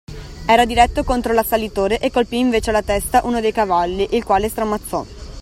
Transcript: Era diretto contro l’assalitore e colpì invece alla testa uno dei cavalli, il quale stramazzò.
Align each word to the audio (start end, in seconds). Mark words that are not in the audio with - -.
Era 0.47 0.65
diretto 0.65 1.03
contro 1.03 1.31
l’assalitore 1.31 1.99
e 1.99 2.09
colpì 2.09 2.39
invece 2.39 2.71
alla 2.71 2.81
testa 2.81 3.21
uno 3.23 3.39
dei 3.39 3.51
cavalli, 3.51 4.15
il 4.15 4.23
quale 4.25 4.49
stramazzò. 4.49 5.05